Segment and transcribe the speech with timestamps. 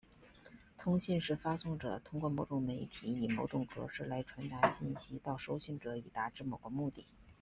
[0.79, 7.05] 通信是发送者通过某种媒体以某种格式来传递信息到收信者以达致某个目的。